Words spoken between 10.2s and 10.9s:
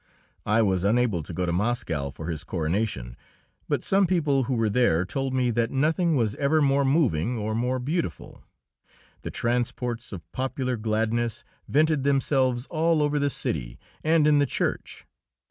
popular